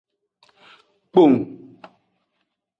[1.11, 1.37] Kpong.